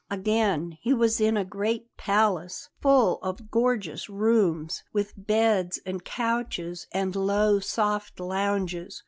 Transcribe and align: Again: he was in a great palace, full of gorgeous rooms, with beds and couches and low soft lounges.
Again: 0.09 0.79
he 0.81 0.95
was 0.95 1.21
in 1.21 1.37
a 1.37 1.45
great 1.45 1.95
palace, 1.95 2.69
full 2.81 3.19
of 3.21 3.51
gorgeous 3.51 4.09
rooms, 4.09 4.81
with 4.91 5.13
beds 5.15 5.79
and 5.85 6.03
couches 6.03 6.87
and 6.91 7.15
low 7.15 7.59
soft 7.59 8.19
lounges. 8.19 8.99